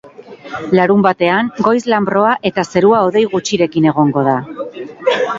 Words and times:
Larunbatean, 0.77 1.49
goiz-lanbroa 1.67 2.31
eta 2.51 2.63
zerua 2.73 3.01
hodei 3.09 3.23
gutxirekin 3.35 3.85
egongo 3.91 4.25
da. 4.29 4.35